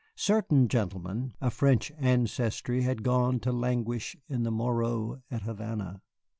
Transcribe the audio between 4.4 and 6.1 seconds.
the Morro at Havana.